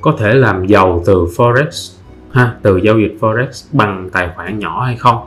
có 0.00 0.14
thể 0.18 0.34
làm 0.34 0.66
giàu 0.66 1.02
từ 1.06 1.26
forex, 1.36 1.92
ha, 2.32 2.54
từ 2.62 2.76
giao 2.76 2.98
dịch 2.98 3.16
forex 3.20 3.68
bằng 3.72 4.08
tài 4.12 4.28
khoản 4.36 4.58
nhỏ 4.58 4.84
hay 4.84 4.96
không? 4.96 5.18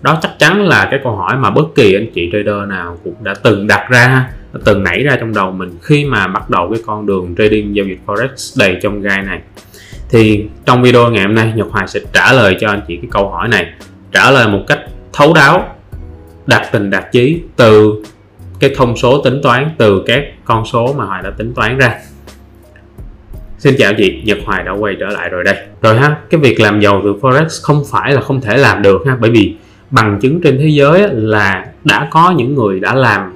Đó 0.00 0.18
chắc 0.22 0.38
chắn 0.38 0.62
là 0.62 0.88
cái 0.90 1.00
câu 1.04 1.16
hỏi 1.16 1.36
mà 1.36 1.50
bất 1.50 1.74
kỳ 1.74 1.94
anh 1.94 2.06
chị 2.14 2.30
trader 2.32 2.68
nào 2.68 2.98
cũng 3.04 3.14
đã 3.20 3.34
từng 3.42 3.66
đặt 3.66 3.86
ra 3.90 4.28
từng 4.64 4.84
nảy 4.84 5.02
ra 5.02 5.16
trong 5.20 5.34
đầu 5.34 5.50
mình 5.50 5.70
khi 5.82 6.04
mà 6.04 6.28
bắt 6.28 6.50
đầu 6.50 6.70
cái 6.70 6.82
con 6.86 7.06
đường 7.06 7.34
trading 7.38 7.76
giao 7.76 7.86
dịch 7.86 7.98
forex 8.06 8.58
đầy 8.58 8.78
trong 8.82 9.02
gai 9.02 9.22
này. 9.22 9.40
Thì 10.10 10.46
trong 10.66 10.82
video 10.82 11.10
ngày 11.10 11.24
hôm 11.24 11.34
nay, 11.34 11.52
Nhật 11.56 11.66
Hoài 11.70 11.88
sẽ 11.88 12.00
trả 12.12 12.32
lời 12.32 12.56
cho 12.60 12.68
anh 12.68 12.80
chị 12.88 12.96
cái 12.96 13.08
câu 13.10 13.30
hỏi 13.30 13.48
này. 13.48 13.72
Trả 14.12 14.30
lời 14.30 14.48
một 14.48 14.64
cách 14.66 14.80
thấu 15.12 15.34
đáo 15.34 15.76
đặt 16.46 16.68
tình 16.72 16.90
đặt 16.90 17.12
chí 17.12 17.42
từ 17.56 18.02
cái 18.60 18.74
thông 18.76 18.96
số 18.96 19.22
tính 19.22 19.40
toán, 19.42 19.70
từ 19.78 20.02
các 20.06 20.24
con 20.44 20.64
số 20.64 20.94
mà 20.98 21.04
Hoài 21.04 21.22
đã 21.22 21.30
tính 21.30 21.54
toán 21.54 21.78
ra. 21.78 21.98
Xin 23.62 23.74
chào 23.78 23.92
chị, 23.94 24.22
Nhật 24.24 24.38
Hoài 24.44 24.64
đã 24.64 24.72
quay 24.72 24.96
trở 25.00 25.06
lại 25.06 25.28
rồi 25.28 25.44
đây. 25.44 25.54
Rồi 25.82 25.96
ha, 25.96 26.16
cái 26.30 26.40
việc 26.40 26.60
làm 26.60 26.80
giàu 26.80 27.00
từ 27.04 27.14
Forex 27.20 27.46
không 27.62 27.84
phải 27.90 28.12
là 28.12 28.20
không 28.20 28.40
thể 28.40 28.56
làm 28.56 28.82
được 28.82 29.02
ha 29.06 29.16
Bởi 29.20 29.30
vì 29.30 29.54
bằng 29.90 30.18
chứng 30.22 30.40
trên 30.40 30.58
thế 30.58 30.68
giới 30.68 31.08
là 31.12 31.66
đã 31.84 32.08
có 32.10 32.34
những 32.36 32.54
người 32.54 32.80
đã 32.80 32.94
làm 32.94 33.32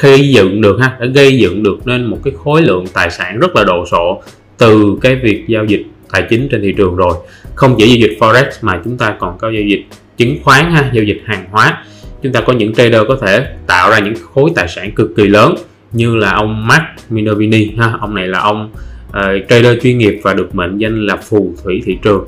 gây 0.00 0.28
dựng 0.28 0.60
được 0.60 0.76
ha 0.80 0.96
đã 1.00 1.06
gây 1.06 1.38
dựng 1.38 1.62
được 1.62 1.86
nên 1.86 2.04
một 2.04 2.18
cái 2.24 2.34
khối 2.44 2.62
lượng 2.62 2.86
tài 2.92 3.10
sản 3.10 3.38
rất 3.38 3.56
là 3.56 3.64
đồ 3.64 3.86
sộ 3.90 4.22
từ 4.58 4.98
cái 5.00 5.14
việc 5.14 5.44
giao 5.48 5.64
dịch 5.64 5.82
tài 6.12 6.26
chính 6.30 6.48
trên 6.48 6.62
thị 6.62 6.74
trường 6.76 6.96
rồi. 6.96 7.14
Không 7.54 7.74
chỉ 7.78 7.88
giao 7.88 8.08
dịch 8.08 8.18
forex 8.20 8.44
mà 8.62 8.80
chúng 8.84 8.96
ta 8.96 9.14
còn 9.18 9.38
có 9.38 9.48
giao 9.50 9.62
dịch 9.62 9.84
chứng 10.16 10.36
khoán 10.44 10.70
ha 10.70 10.90
giao 10.92 11.04
dịch 11.04 11.22
hàng 11.24 11.44
hóa. 11.50 11.84
Chúng 12.22 12.32
ta 12.32 12.40
có 12.40 12.52
những 12.52 12.74
trader 12.74 13.02
có 13.08 13.18
thể 13.22 13.46
tạo 13.66 13.90
ra 13.90 13.98
những 13.98 14.14
khối 14.34 14.50
tài 14.54 14.68
sản 14.68 14.90
cực 14.92 15.16
kỳ 15.16 15.28
lớn 15.28 15.54
như 15.92 16.16
là 16.16 16.32
ông 16.32 16.66
Mark 16.66 16.84
Minervini 17.10 17.70
ha 17.78 17.92
ông 18.00 18.14
này 18.14 18.28
là 18.28 18.38
ông 18.40 18.70
Ờ, 19.14 19.34
uh, 19.34 19.48
trader 19.48 19.82
chuyên 19.82 19.98
nghiệp 19.98 20.20
và 20.22 20.34
được 20.34 20.54
mệnh 20.54 20.78
danh 20.78 21.06
là 21.06 21.16
phù 21.16 21.54
thủy 21.64 21.82
thị 21.84 21.98
trường. 22.02 22.24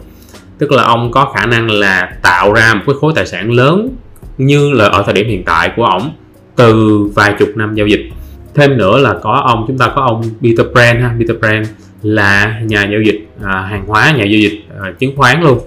Tức 0.58 0.72
là 0.72 0.82
ông 0.82 1.10
có 1.10 1.32
khả 1.34 1.46
năng 1.46 1.70
là 1.70 2.12
tạo 2.22 2.52
ra 2.52 2.74
một 2.74 2.82
cái 2.86 2.94
khối 3.00 3.12
tài 3.16 3.26
sản 3.26 3.52
lớn 3.52 3.88
như 4.38 4.72
là 4.72 4.84
ở 4.84 5.02
thời 5.02 5.14
điểm 5.14 5.28
hiện 5.28 5.42
tại 5.44 5.72
của 5.76 5.84
ổng 5.84 6.10
từ 6.56 6.98
vài 7.14 7.34
chục 7.38 7.48
năm 7.56 7.74
giao 7.74 7.86
dịch. 7.86 8.02
Thêm 8.54 8.78
nữa 8.78 8.98
là 8.98 9.14
có 9.22 9.42
ông 9.46 9.64
chúng 9.68 9.78
ta 9.78 9.92
có 9.94 10.02
ông 10.02 10.22
Peter 10.42 10.66
Brand 10.72 11.02
ha. 11.02 11.14
Peter 11.18 11.36
Brand 11.40 11.68
là 12.02 12.60
nhà 12.64 12.88
giao 12.90 13.00
dịch 13.00 13.28
à, 13.44 13.60
hàng 13.60 13.86
hóa 13.86 14.10
nhà 14.10 14.24
giao 14.24 14.40
dịch 14.40 14.64
à, 14.82 14.92
chứng 14.98 15.16
khoán 15.16 15.42
luôn. 15.42 15.58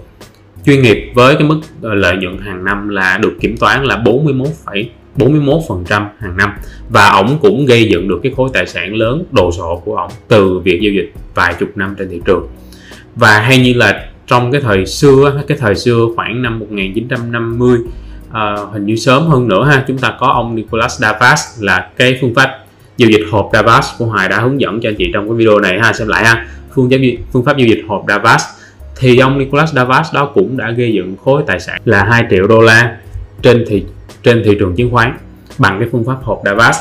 Chuyên 0.66 0.82
nghiệp 0.82 1.10
với 1.14 1.34
cái 1.34 1.44
mức 1.44 1.60
à, 1.82 1.94
lợi 1.94 2.16
nhuận 2.16 2.38
hàng 2.38 2.64
năm 2.64 2.88
là 2.88 3.18
được 3.18 3.32
kiểm 3.40 3.56
toán 3.56 3.84
là 3.84 3.96
41, 3.96 4.48
41% 5.16 6.06
hàng 6.18 6.36
năm. 6.36 6.50
Và 6.88 7.10
ổng 7.10 7.38
cũng 7.42 7.66
gây 7.66 7.88
dựng 7.88 8.08
được 8.08 8.20
cái 8.22 8.32
khối 8.36 8.50
tài 8.52 8.66
sản 8.66 8.94
lớn 8.94 9.24
đồ 9.30 9.52
sộ 9.52 9.82
của 9.84 9.96
ổng 9.96 10.10
từ 10.28 10.58
việc 10.58 10.80
giao 10.82 10.92
dịch 10.92 11.12
vài 11.34 11.54
chục 11.58 11.68
năm 11.74 11.94
trên 11.98 12.08
thị 12.10 12.20
trường. 12.24 12.48
Và 13.16 13.40
hay 13.40 13.58
như 13.58 13.72
là 13.72 14.06
trong 14.26 14.52
cái 14.52 14.60
thời 14.60 14.86
xưa 14.86 15.42
cái 15.48 15.58
thời 15.60 15.74
xưa 15.74 16.06
khoảng 16.16 16.42
năm 16.42 16.58
1950 16.58 17.78
à, 18.32 18.54
ờ, 18.56 18.68
hình 18.72 18.86
như 18.86 18.96
sớm 18.96 19.26
hơn 19.26 19.48
nữa 19.48 19.64
ha 19.64 19.84
chúng 19.88 19.98
ta 19.98 20.16
có 20.20 20.26
ông 20.26 20.54
Nicholas 20.54 21.00
Davas 21.00 21.62
là 21.62 21.90
cái 21.96 22.18
phương 22.20 22.34
pháp 22.34 22.64
giao 22.96 23.10
dịch 23.10 23.26
hộp 23.30 23.50
Davas 23.52 23.88
của 23.98 24.04
Hoài 24.04 24.28
đã 24.28 24.40
hướng 24.40 24.60
dẫn 24.60 24.80
cho 24.80 24.88
anh 24.88 24.94
chị 24.98 25.10
trong 25.14 25.28
cái 25.28 25.36
video 25.36 25.58
này 25.58 25.78
ha 25.80 25.92
xem 25.92 26.08
lại 26.08 26.24
ha. 26.24 26.46
Phương 26.74 26.90
pháp 26.90 26.96
phương 27.32 27.44
pháp 27.44 27.56
giao 27.56 27.66
dịch 27.66 27.84
hộp 27.88 28.04
Davas. 28.08 28.42
Thì 28.98 29.18
ông 29.18 29.38
Nicholas 29.38 29.72
Davas 29.72 30.14
đó 30.14 30.30
cũng 30.34 30.56
đã 30.56 30.70
gây 30.70 30.92
dựng 30.92 31.16
khối 31.24 31.42
tài 31.46 31.60
sản 31.60 31.80
là 31.84 32.04
2 32.04 32.24
triệu 32.30 32.46
đô 32.46 32.60
la 32.60 32.96
trên 33.42 33.64
thị 33.68 33.84
trên 34.22 34.42
thị 34.44 34.56
trường 34.58 34.76
chứng 34.76 34.90
khoán 34.90 35.16
bằng 35.58 35.78
cái 35.80 35.88
phương 35.92 36.04
pháp 36.04 36.16
hộp 36.22 36.42
Davos. 36.44 36.76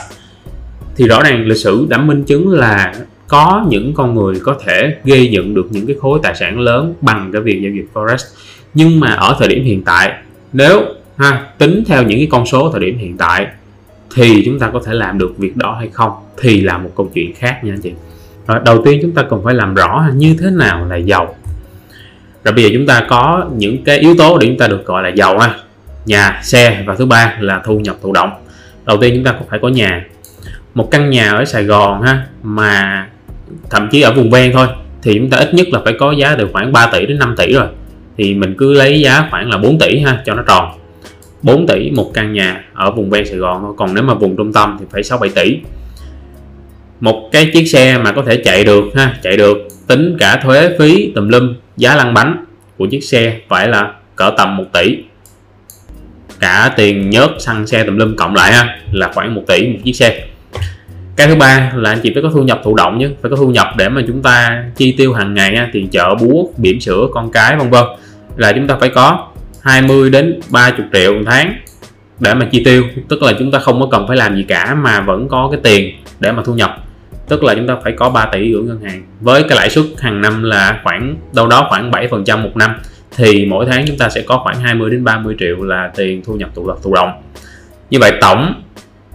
Thì 0.96 1.08
rõ 1.08 1.24
ràng 1.24 1.46
lịch 1.46 1.58
sử 1.58 1.86
đã 1.90 1.98
minh 1.98 2.24
chứng 2.24 2.50
là 2.50 2.94
có 3.28 3.66
những 3.70 3.94
con 3.94 4.16
người 4.16 4.40
có 4.44 4.56
thể 4.66 4.96
gây 5.04 5.28
dựng 5.32 5.54
được 5.54 5.68
những 5.70 5.88
cái 5.88 5.96
khối 6.02 6.20
tài 6.24 6.36
sản 6.36 6.60
lớn 6.60 6.94
bằng 7.02 7.30
cái 7.34 7.42
việc 7.42 7.62
giao 7.62 7.72
dịch 7.72 7.88
forex. 7.94 8.18
Nhưng 8.74 9.00
mà 9.00 9.14
ở 9.14 9.36
thời 9.40 9.48
điểm 9.48 9.64
hiện 9.64 9.84
tại 9.84 10.14
nếu 10.54 10.82
ha 11.18 11.48
tính 11.58 11.84
theo 11.88 12.04
những 12.04 12.18
cái 12.18 12.28
con 12.32 12.46
số 12.46 12.70
thời 12.72 12.82
điểm 12.82 12.98
hiện 12.98 13.18
tại 13.18 13.48
thì 14.16 14.42
chúng 14.46 14.60
ta 14.60 14.70
có 14.74 14.82
thể 14.86 14.94
làm 14.94 15.18
được 15.18 15.38
việc 15.38 15.58
đó 15.58 15.76
hay 15.80 15.90
không 15.94 16.12
thì 16.38 16.62
là 16.62 16.78
một 16.78 16.92
câu 16.96 17.12
chuyện 17.14 17.36
khác 17.36 17.60
nha 17.64 17.74
anh 17.74 17.82
chị. 17.82 17.92
Rồi, 18.48 18.60
đầu 18.66 18.82
tiên 18.86 19.00
chúng 19.02 19.12
ta 19.12 19.24
cần 19.30 19.42
phải 19.44 19.54
làm 19.54 19.76
rõ 19.76 20.06
như 20.16 20.36
thế 20.40 20.50
nào 20.52 20.86
là 20.86 20.96
giàu. 20.96 21.36
Rồi 22.44 22.54
bây 22.54 22.64
giờ 22.64 22.70
chúng 22.74 22.88
ta 22.88 23.06
có 23.10 23.50
những 23.58 23.84
cái 23.84 23.98
yếu 24.00 24.16
tố 24.18 24.38
để 24.38 24.48
chúng 24.48 24.58
ta 24.58 24.68
được 24.68 24.86
gọi 24.86 25.04
là 25.04 25.10
giàu 25.10 25.40
ha 25.40 25.56
nhà, 26.06 26.40
xe 26.44 26.84
và 26.86 26.96
thứ 26.96 27.06
ba 27.06 27.36
là 27.40 27.62
thu 27.66 27.80
nhập 27.80 27.96
thụ 28.02 28.14
động. 28.14 28.32
Đầu 28.86 28.98
tiên 29.02 29.14
chúng 29.16 29.24
ta 29.24 29.32
cũng 29.32 29.48
phải 29.50 29.60
có 29.62 29.68
nhà. 29.68 30.06
Một 30.74 30.88
căn 30.92 31.10
nhà 31.10 31.32
ở 31.32 31.46
Sài 31.46 31.64
Gòn 31.64 32.02
ha, 32.02 32.28
mà 32.44 33.08
thậm 33.70 33.90
chí 33.92 34.02
ở 34.02 34.14
vùng 34.14 34.32
ven 34.32 34.52
thôi, 34.54 34.68
thì 35.02 35.18
chúng 35.18 35.30
ta 35.30 35.38
ít 35.38 35.54
nhất 35.54 35.68
là 35.72 35.80
phải 35.84 35.94
có 36.00 36.12
giá 36.12 36.36
từ 36.38 36.48
khoảng 36.54 36.74
3 36.74 36.90
tỷ 36.94 37.06
đến 37.06 37.20
5 37.20 37.36
tỷ 37.38 37.54
rồi. 37.54 37.68
Thì 38.18 38.34
mình 38.34 38.56
cứ 38.58 38.74
lấy 38.74 39.02
giá 39.02 39.28
khoảng 39.32 39.50
là 39.50 39.58
4 39.58 39.80
tỷ 39.80 40.00
ha, 40.00 40.22
cho 40.26 40.34
nó 40.34 40.44
tròn. 40.48 40.72
4 41.42 41.68
tỷ 41.68 41.92
một 41.92 42.12
căn 42.14 42.34
nhà 42.34 42.64
ở 42.74 42.92
vùng 42.92 43.10
ven 43.10 43.26
Sài 43.26 43.38
Gòn 43.38 43.62
thôi, 43.62 43.74
còn 43.78 43.94
nếu 43.94 44.04
mà 44.04 44.14
vùng 44.14 44.38
trung 44.38 44.54
tâm 44.54 44.78
thì 44.80 44.86
phải 44.92 45.04
6 45.04 45.18
7 45.18 45.30
tỷ. 45.30 45.58
Một 47.00 47.30
cái 47.32 47.50
chiếc 47.54 47.66
xe 47.66 47.98
mà 47.98 48.12
có 48.12 48.22
thể 48.22 48.42
chạy 48.46 48.64
được 48.64 48.84
ha, 48.96 49.18
chạy 49.24 49.38
được, 49.38 49.58
tính 49.88 50.18
cả 50.20 50.40
thuế 50.44 50.76
phí 50.80 51.12
tùm 51.16 51.28
lum, 51.28 51.56
giá 51.78 51.96
lăn 51.96 52.14
bánh 52.14 52.46
của 52.78 52.86
chiếc 52.86 53.04
xe 53.04 53.40
phải 53.48 53.68
là 53.68 53.94
cỡ 54.16 54.32
tầm 54.38 54.58
1 54.58 54.64
tỷ 54.74 54.98
cả 56.40 56.74
tiền 56.76 57.10
nhớt 57.10 57.32
xăng 57.40 57.68
xe 57.68 57.84
tùm 57.84 57.98
lum 57.98 58.16
cộng 58.16 58.36
lại 58.36 58.54
ha 58.54 58.78
là 58.92 59.12
khoảng 59.14 59.36
1 59.36 59.42
tỷ 59.48 59.68
một 59.68 59.80
chiếc 59.84 59.94
xe. 59.94 60.26
Cái 61.16 61.28
thứ 61.28 61.36
ba 61.36 61.72
là 61.76 61.90
anh 61.90 62.00
chị 62.04 62.12
phải 62.14 62.24
có 62.24 62.30
thu 62.34 62.44
nhập 62.44 62.62
thụ 62.64 62.76
động 62.76 62.98
chứ 63.02 63.12
phải 63.22 63.32
có 63.32 63.38
thu 63.38 63.50
nhập 63.50 63.68
để 63.78 63.90
mà 63.90 64.02
chúng 64.08 64.22
ta 64.22 64.64
chi 64.76 64.92
tiêu 64.92 65.14
hàng 65.14 65.34
ngày 65.34 65.58
ha, 65.58 65.70
tiền 65.74 65.90
chợ 65.90 66.16
búa 66.16 66.48
bỉm 66.58 66.80
sữa 66.80 67.08
con 67.14 67.32
cái 67.32 67.56
vân 67.56 67.70
vân. 67.70 67.84
Là 68.38 68.52
chúng 68.54 68.68
ta 68.68 68.76
phải 68.80 68.90
có 68.90 69.28
20 69.62 70.10
đến 70.10 70.40
30 70.50 70.88
triệu 70.94 71.14
một 71.14 71.24
tháng 71.26 71.54
để 72.20 72.34
mà 72.34 72.46
chi 72.52 72.64
tiêu 72.64 72.84
tức 73.10 73.24
là 73.24 73.34
chúng 73.40 73.52
ta 73.52 73.60
không 73.60 73.80
có 73.80 73.88
cần 73.92 74.08
phải 74.08 74.18
làm 74.18 74.36
gì 74.36 74.44
cả 74.44 74.76
mà 74.76 75.02
vẫn 75.02 75.28
có 75.28 75.50
cái 75.52 75.60
tiền 75.64 75.96
để 76.20 76.32
mà 76.32 76.44
thu 76.46 76.54
nhập. 76.54 76.78
Tức 77.28 77.44
là 77.44 77.56
chúng 77.56 77.68
ta 77.68 77.76
phải 77.84 77.94
có 77.98 78.10
3 78.10 78.26
tỷ 78.26 78.52
gửi 78.52 78.64
ngân 78.64 78.82
hàng 78.82 79.04
với 79.22 79.44
cái 79.44 79.58
lãi 79.58 79.70
suất 79.70 79.86
hàng 79.98 80.22
năm 80.22 80.44
là 80.44 80.80
khoảng 80.84 81.16
đâu 81.34 81.48
đó 81.48 81.68
khoảng 81.70 81.92
7 81.92 82.08
phần 82.08 82.24
trăm 82.24 82.44
một 82.44 82.58
năm 82.58 82.76
thì 83.16 83.46
mỗi 83.46 83.66
tháng 83.66 83.86
chúng 83.88 83.98
ta 83.98 84.10
sẽ 84.10 84.22
có 84.22 84.40
khoảng 84.44 84.60
20 84.60 84.90
đến 84.90 85.04
30 85.04 85.36
triệu 85.40 85.64
là 85.64 85.92
tiền 85.96 86.22
thu 86.26 86.34
nhập 86.34 86.50
thụ, 86.56 86.72
thụ 86.84 86.96
động. 86.96 87.12
Như 87.90 88.00
vậy 88.00 88.12
tổng 88.22 88.64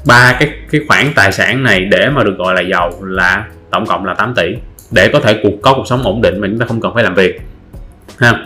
ba 0.06 0.36
cái 0.40 0.50
cái 0.70 0.80
khoản 0.88 1.12
tài 1.14 1.32
sản 1.32 1.62
này 1.62 1.80
để 1.80 2.10
mà 2.10 2.24
được 2.24 2.38
gọi 2.38 2.54
là 2.54 2.60
giàu 2.60 2.90
là 3.02 3.46
tổng 3.70 3.86
cộng 3.86 4.04
là 4.04 4.14
8 4.14 4.34
tỷ. 4.34 4.54
Để 4.90 5.08
có 5.08 5.20
thể 5.20 5.40
cuộc 5.42 5.62
có 5.62 5.74
cuộc 5.74 5.86
sống 5.86 6.02
ổn 6.02 6.22
định 6.22 6.40
mà 6.40 6.48
chúng 6.48 6.58
ta 6.58 6.66
không 6.66 6.80
cần 6.80 6.94
phải 6.94 7.04
làm 7.04 7.14
việc 7.14 7.40
ha. 8.18 8.44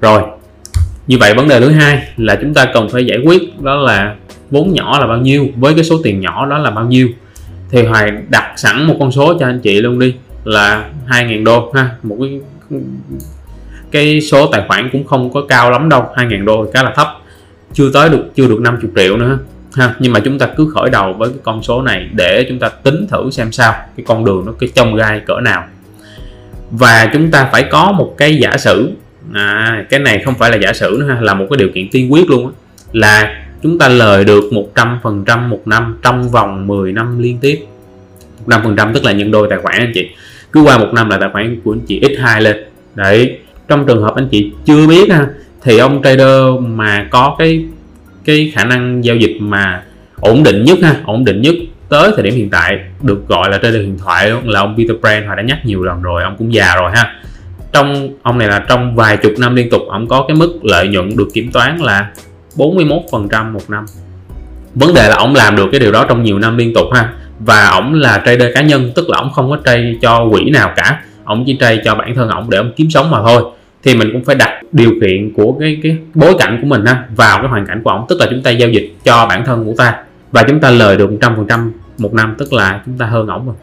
Rồi 0.00 0.22
như 1.06 1.18
vậy 1.20 1.34
vấn 1.34 1.48
đề 1.48 1.60
thứ 1.60 1.70
hai 1.70 2.08
là 2.16 2.38
chúng 2.40 2.54
ta 2.54 2.66
cần 2.74 2.88
phải 2.88 3.06
giải 3.06 3.18
quyết 3.24 3.60
đó 3.60 3.74
là 3.74 4.14
vốn 4.50 4.72
nhỏ 4.72 4.98
là 4.98 5.06
bao 5.06 5.18
nhiêu 5.18 5.48
với 5.56 5.74
cái 5.74 5.84
số 5.84 6.00
tiền 6.04 6.20
nhỏ 6.20 6.46
đó 6.46 6.58
là 6.58 6.70
bao 6.70 6.84
nhiêu. 6.84 7.08
Thì 7.70 7.82
hoài 7.82 8.12
đặt 8.28 8.52
sẵn 8.56 8.84
một 8.84 8.96
con 9.00 9.12
số 9.12 9.38
cho 9.40 9.46
anh 9.46 9.60
chị 9.60 9.80
luôn 9.80 9.98
đi 9.98 10.14
là 10.44 10.84
2.000 11.08 11.44
đô 11.44 11.72
ha 11.74 11.90
một 12.02 12.16
cái 12.20 12.40
cái 13.90 14.20
số 14.20 14.46
tài 14.46 14.62
khoản 14.68 14.88
cũng 14.92 15.04
không 15.04 15.32
có 15.32 15.42
cao 15.48 15.70
lắm 15.70 15.88
đâu 15.88 16.04
2.000 16.14 16.44
đô 16.44 16.64
thì 16.64 16.70
khá 16.74 16.82
là 16.82 16.92
thấp. 16.96 17.08
Chưa 17.72 17.90
tới 17.94 18.08
được 18.08 18.24
chưa 18.34 18.48
được 18.48 18.60
50 18.60 18.90
triệu 18.96 19.16
nữa 19.16 19.38
ha. 19.74 19.94
Nhưng 19.98 20.12
mà 20.12 20.20
chúng 20.20 20.38
ta 20.38 20.48
cứ 20.56 20.72
khởi 20.74 20.90
đầu 20.90 21.12
với 21.12 21.28
cái 21.28 21.38
con 21.42 21.62
số 21.62 21.82
này 21.82 22.08
để 22.12 22.46
chúng 22.48 22.58
ta 22.58 22.68
tính 22.68 23.06
thử 23.10 23.30
xem 23.30 23.52
sao 23.52 23.72
cái 23.96 24.04
con 24.06 24.24
đường 24.24 24.46
nó 24.46 24.52
cái 24.52 24.70
trong 24.74 24.96
gai 24.96 25.20
cỡ 25.20 25.40
nào. 25.40 25.64
Và 26.70 27.10
chúng 27.12 27.30
ta 27.30 27.48
phải 27.52 27.62
có 27.62 27.92
một 27.92 28.14
cái 28.18 28.36
giả 28.36 28.56
sử 28.56 28.90
à, 29.32 29.84
cái 29.90 30.00
này 30.00 30.22
không 30.24 30.34
phải 30.34 30.50
là 30.50 30.56
giả 30.56 30.72
sử 30.72 30.96
nữa 31.00 31.06
ha 31.06 31.20
là 31.20 31.34
một 31.34 31.46
cái 31.50 31.56
điều 31.56 31.68
kiện 31.74 31.88
tiên 31.90 32.12
quyết 32.12 32.30
luôn 32.30 32.52
là 32.92 33.44
chúng 33.62 33.78
ta 33.78 33.88
lời 33.88 34.24
được 34.24 34.44
100% 34.74 35.48
một 35.48 35.62
năm 35.66 35.98
trong 36.02 36.30
vòng 36.30 36.66
10 36.66 36.92
năm 36.92 37.18
liên 37.18 37.38
tiếp. 37.40 37.60
100% 38.46 38.92
tức 38.94 39.04
là 39.04 39.12
nhân 39.12 39.30
đôi 39.30 39.46
tài 39.50 39.58
khoản 39.58 39.78
anh 39.78 39.92
chị. 39.94 40.10
Cứ 40.52 40.60
qua 40.60 40.78
một 40.78 40.88
năm 40.92 41.10
là 41.10 41.18
tài 41.18 41.28
khoản 41.32 41.60
của 41.64 41.72
anh 41.72 41.86
chị 41.86 42.00
x2 42.00 42.40
lên. 42.40 42.56
Đấy 42.94 43.38
trong 43.70 43.86
trường 43.86 44.02
hợp 44.02 44.14
anh 44.14 44.28
chị 44.28 44.52
chưa 44.64 44.86
biết 44.86 45.10
ha, 45.10 45.26
thì 45.62 45.78
ông 45.78 46.02
trader 46.02 46.60
mà 46.60 47.06
có 47.10 47.36
cái 47.38 47.64
cái 48.24 48.52
khả 48.54 48.64
năng 48.64 49.04
giao 49.04 49.16
dịch 49.16 49.36
mà 49.40 49.82
ổn 50.20 50.42
định 50.42 50.64
nhất 50.64 50.78
ha, 50.82 50.96
ổn 51.04 51.24
định 51.24 51.42
nhất 51.42 51.54
tới 51.88 52.10
thời 52.14 52.22
điểm 52.22 52.34
hiện 52.34 52.50
tại, 52.50 52.78
được 53.02 53.28
gọi 53.28 53.50
là 53.50 53.58
trader 53.58 53.80
huyền 53.80 53.98
thoại 53.98 54.32
là 54.44 54.60
ông 54.60 54.74
Peter 54.76 54.96
Brand 55.00 55.26
họ 55.26 55.34
đã 55.34 55.42
nhắc 55.42 55.58
nhiều 55.66 55.82
lần 55.82 56.02
rồi, 56.02 56.22
ông 56.22 56.36
cũng 56.38 56.54
già 56.54 56.76
rồi 56.76 56.90
ha. 56.94 57.14
Trong, 57.72 58.08
ông 58.22 58.38
này 58.38 58.48
là 58.48 58.64
trong 58.68 58.96
vài 58.96 59.16
chục 59.16 59.32
năm 59.38 59.54
liên 59.54 59.70
tục, 59.70 59.82
ông 59.88 60.08
có 60.08 60.24
cái 60.28 60.36
mức 60.36 60.58
lợi 60.62 60.88
nhuận 60.88 61.16
được 61.16 61.28
kiểm 61.34 61.50
toán 61.52 61.76
là 61.78 62.10
41% 62.56 63.52
một 63.52 63.70
năm. 63.70 63.84
Vấn 64.74 64.94
đề 64.94 65.08
là 65.08 65.14
ông 65.16 65.34
làm 65.34 65.56
được 65.56 65.68
cái 65.72 65.80
điều 65.80 65.92
đó 65.92 66.06
trong 66.08 66.22
nhiều 66.22 66.38
năm 66.38 66.56
liên 66.56 66.74
tục 66.74 66.86
ha, 66.94 67.12
và 67.38 67.68
ông 67.68 67.94
là 67.94 68.22
trader 68.26 68.54
cá 68.54 68.62
nhân, 68.62 68.92
tức 68.94 69.08
là 69.08 69.18
ông 69.18 69.32
không 69.32 69.50
có 69.50 69.58
trade 69.64 69.94
cho 70.02 70.28
quỹ 70.30 70.50
nào 70.50 70.72
cả. 70.76 71.02
Ông 71.24 71.44
chỉ 71.46 71.56
trade 71.60 71.82
cho 71.84 71.94
bản 71.94 72.14
thân 72.14 72.28
ông 72.28 72.50
để 72.50 72.58
ông 72.58 72.72
kiếm 72.76 72.90
sống 72.90 73.10
mà 73.10 73.18
thôi 73.26 73.42
thì 73.82 73.94
mình 73.94 74.08
cũng 74.12 74.24
phải 74.24 74.36
đặt 74.36 74.60
điều 74.72 74.90
kiện 75.00 75.32
của 75.34 75.56
cái 75.60 75.80
cái 75.82 75.96
bối 76.14 76.34
cảnh 76.38 76.58
của 76.62 76.66
mình 76.66 76.84
ha, 76.86 77.04
vào 77.16 77.38
cái 77.38 77.48
hoàn 77.48 77.66
cảnh 77.66 77.80
của 77.84 77.90
ổng. 77.90 78.06
Tức 78.08 78.20
là 78.20 78.26
chúng 78.30 78.42
ta 78.42 78.50
giao 78.50 78.68
dịch 78.68 78.94
cho 79.04 79.26
bản 79.26 79.44
thân 79.44 79.64
của 79.64 79.74
ta 79.78 79.96
và 80.32 80.42
chúng 80.48 80.60
ta 80.60 80.70
lời 80.70 80.96
được 80.96 81.10
100% 81.10 81.70
một 81.98 82.14
năm, 82.14 82.34
tức 82.38 82.52
là 82.52 82.82
chúng 82.86 82.98
ta 82.98 83.06
hơn 83.06 83.26
ổng 83.26 83.46
rồi. 83.46 83.54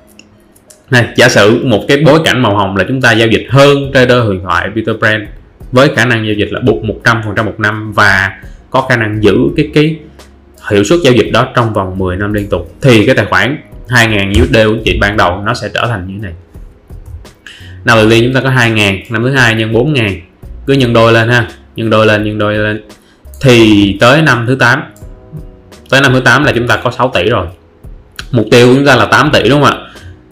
Này, 0.91 1.07
giả 1.15 1.29
sử 1.29 1.65
một 1.65 1.83
cái 1.87 2.03
bối 2.05 2.19
cảnh 2.25 2.41
màu 2.41 2.55
hồng 2.55 2.77
là 2.77 2.85
chúng 2.87 3.01
ta 3.01 3.11
giao 3.11 3.27
dịch 3.27 3.47
hơn 3.49 3.91
trader 3.93 4.23
huyền 4.23 4.39
thoại 4.43 4.69
Peter 4.75 4.95
Brand 4.99 5.23
với 5.71 5.89
khả 5.95 6.05
năng 6.05 6.25
giao 6.25 6.33
dịch 6.33 6.49
là 6.51 6.59
buộc 6.59 6.83
100% 6.83 7.45
một 7.45 7.59
năm 7.59 7.93
và 7.93 8.31
có 8.69 8.81
khả 8.81 8.97
năng 8.97 9.23
giữ 9.23 9.35
cái 9.57 9.69
cái 9.73 9.99
hiệu 10.71 10.83
suất 10.83 10.99
giao 11.03 11.13
dịch 11.13 11.31
đó 11.33 11.47
trong 11.55 11.73
vòng 11.73 11.97
10 11.97 12.15
năm 12.15 12.33
liên 12.33 12.49
tục, 12.49 12.71
thì 12.81 13.05
cái 13.05 13.15
tài 13.15 13.25
khoản 13.25 13.57
2.000 13.87 14.43
USD 14.43 14.55
của 14.65 14.81
chị 14.85 14.97
ban 15.01 15.17
đầu 15.17 15.41
nó 15.45 15.53
sẽ 15.53 15.69
trở 15.73 15.87
thành 15.87 16.07
như 16.07 16.13
thế 16.13 16.23
này 16.23 16.33
năm 17.87 17.97
đầu 17.97 18.09
tiên 18.09 18.23
chúng 18.23 18.33
ta 18.33 18.41
có 18.41 18.49
2.000 18.49 18.99
năm 19.09 19.23
thứ 19.23 19.31
hai 19.31 19.55
nhân 19.55 19.73
4.000 19.73 20.19
cứ 20.65 20.73
nhân 20.73 20.93
đôi 20.93 21.13
lên 21.13 21.29
ha 21.29 21.47
nhân 21.75 21.89
đôi 21.89 22.05
lên 22.05 22.23
nhân 22.23 22.37
đôi 22.37 22.57
lên. 22.57 22.81
Thì 23.41 23.97
tới 23.99 24.21
năm 24.21 24.45
thứ 24.47 24.55
8 24.55 24.81
tới 25.89 26.01
năm 26.01 26.13
thứ 26.13 26.19
8 26.19 26.43
là 26.43 26.51
chúng 26.55 26.67
ta 26.67 26.77
có 26.77 26.91
6 26.91 27.11
tỷ 27.13 27.23
rồi. 27.23 27.45
Mục 28.31 28.45
tiêu 28.51 28.67
của 28.67 28.73
chúng 28.75 28.85
ta 28.85 28.95
là 28.95 29.05
8 29.05 29.29
tỷ 29.33 29.49
đúng 29.49 29.61
không 29.61 29.71
ạ? 29.71 29.77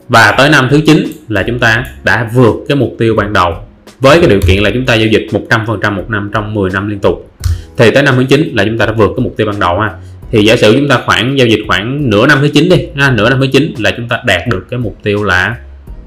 Và 0.10 0.36
tới 0.38 0.50
năm 0.50 0.68
thứ 0.72 0.82
9 0.86 1.06
là 1.30 1.44
chúng 1.48 1.60
ta 1.60 1.86
đã 2.04 2.30
vượt 2.34 2.56
cái 2.68 2.76
mục 2.76 2.96
tiêu 3.00 3.16
ban 3.16 3.34
đầu. 3.34 3.54
Với 4.00 4.20
cái 4.20 4.30
điều 4.30 4.40
kiện 4.48 4.64
là 4.64 4.70
chúng 4.74 4.86
ta 4.86 4.96
giao 4.96 5.08
dịch 5.08 5.28
100% 5.50 5.96
một 5.96 6.10
năm 6.10 6.32
trong 6.34 6.54
10 6.54 6.70
năm 6.70 6.90
liên 6.90 7.00
tục. 7.00 7.32
Thì 7.78 7.92
tới 7.92 8.04
năm 8.04 8.14
thứ 8.18 8.24
9 8.24 8.52
là 8.54 8.66
chúng 8.66 8.78
ta 8.78 8.86
đã 8.86 8.92
vượt 8.92 9.12
cái 9.18 9.24
mục 9.24 9.34
tiêu 9.38 9.48
ban 9.48 9.60
đầu 9.60 9.80
ha. 9.80 9.90
Thì 10.32 10.46
giả 10.46 10.56
sử 10.56 10.76
chúng 10.80 10.90
ta 10.90 11.00
khoảng 11.06 11.38
giao 11.38 11.48
dịch 11.48 11.64
khoảng 11.68 12.10
nửa 12.10 12.28
năm 12.28 12.38
thứ 12.42 12.48
9 12.48 12.70
đi 12.70 12.88
ha, 12.96 13.12
nửa 13.12 13.30
năm 13.30 13.40
thứ 13.42 13.48
9 13.48 13.74
là 13.78 13.92
chúng 13.98 14.08
ta 14.08 14.20
đạt 14.26 14.42
được 14.48 14.66
cái 14.70 14.80
mục 14.80 14.98
tiêu 15.04 15.24
là 15.24 15.56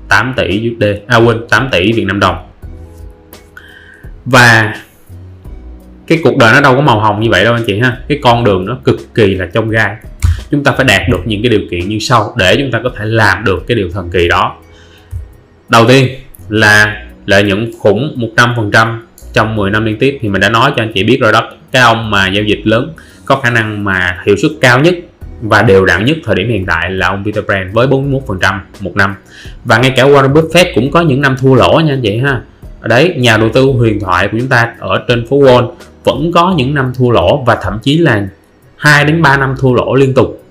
8 0.09 0.35
tỷ 0.37 0.71
USD 0.71 0.85
à 1.07 1.17
quên 1.17 1.37
8 1.51 1.69
tỷ 1.73 1.93
Việt 1.93 2.05
Nam 2.05 2.21
đồng. 2.21 2.37
Và 4.25 4.75
cái 6.07 6.19
cuộc 6.25 6.37
đời 6.37 6.53
nó 6.53 6.61
đâu 6.61 6.75
có 6.75 6.81
màu 6.81 7.01
hồng 7.01 7.21
như 7.21 7.31
vậy 7.31 7.45
đâu 7.45 7.55
anh 7.55 7.65
chị 7.67 7.79
ha. 7.79 7.97
Cái 8.09 8.19
con 8.23 8.45
đường 8.45 8.67
nó 8.67 8.79
cực 8.85 9.15
kỳ 9.15 9.35
là 9.35 9.47
trong 9.53 9.71
gai. 9.71 9.97
Chúng 10.51 10.65
ta 10.65 10.73
phải 10.73 10.85
đạt 10.85 11.09
được 11.09 11.21
những 11.25 11.43
cái 11.43 11.51
điều 11.51 11.61
kiện 11.71 11.89
như 11.89 11.99
sau 11.99 12.35
để 12.37 12.57
chúng 12.57 12.71
ta 12.71 12.81
có 12.85 12.91
thể 12.97 13.05
làm 13.05 13.45
được 13.45 13.65
cái 13.67 13.77
điều 13.77 13.91
thần 13.91 14.11
kỳ 14.13 14.29
đó. 14.29 14.57
Đầu 15.69 15.85
tiên 15.89 16.09
là 16.49 17.07
lợi 17.27 17.43
nhuận 17.43 17.73
khủng 17.79 18.31
100% 18.37 18.99
trong 19.33 19.57
10 19.57 19.71
năm 19.71 19.85
liên 19.85 19.99
tiếp. 19.99 20.19
Thì 20.21 20.29
mình 20.29 20.41
đã 20.41 20.49
nói 20.49 20.73
cho 20.77 20.83
anh 20.83 20.93
chị 20.95 21.05
biết 21.05 21.19
rồi 21.21 21.33
đó. 21.33 21.51
Cái 21.73 21.83
ông 21.83 22.11
mà 22.11 22.29
giao 22.29 22.45
dịch 22.45 22.61
lớn 22.65 22.93
có 23.25 23.37
khả 23.37 23.51
năng 23.51 23.85
mà 23.85 24.23
hiệu 24.27 24.37
suất 24.37 24.51
cao 24.61 24.81
nhất 24.81 24.95
và 25.43 25.63
đều 25.63 25.85
đặn 25.85 26.05
nhất 26.05 26.17
thời 26.25 26.35
điểm 26.35 26.49
hiện 26.49 26.67
tại 26.67 26.91
là 26.91 27.09
ông 27.09 27.25
Peter 27.25 27.45
Brand 27.45 27.75
với 27.75 27.87
41% 27.87 28.59
một 28.81 28.97
năm. 28.97 29.15
Và 29.65 29.79
ngay 29.79 29.93
cả 29.97 30.05
Warren 30.05 30.33
Buffett 30.33 30.75
cũng 30.75 30.91
có 30.91 31.01
những 31.01 31.21
năm 31.21 31.37
thua 31.41 31.55
lỗ 31.55 31.81
nha 31.81 31.93
anh 31.93 32.03
chị 32.03 32.19
ha. 32.19 32.43
Ở 32.81 32.89
đấy, 32.89 33.15
nhà 33.17 33.37
đầu 33.37 33.49
tư 33.55 33.65
huyền 33.65 34.01
thoại 34.01 34.29
của 34.33 34.39
chúng 34.39 34.49
ta 34.49 34.73
ở 34.79 35.05
trên 35.09 35.27
phố 35.27 35.37
Wall 35.37 35.71
vẫn 36.05 36.33
có 36.33 36.55
những 36.57 36.75
năm 36.75 36.93
thua 36.99 37.11
lỗ 37.11 37.45
và 37.47 37.59
thậm 37.63 37.79
chí 37.83 37.99
là 37.99 38.29
2 38.77 39.05
đến 39.05 39.23
3 39.23 39.37
năm 39.37 39.55
thua 39.59 39.75
lỗ 39.75 39.95
liên 39.95 40.15
tục. 40.15 40.45